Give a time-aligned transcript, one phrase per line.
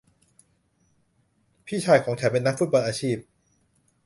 [1.67, 3.17] พี่ชายของฉันเป็นนักฟุตบอลอาชีพ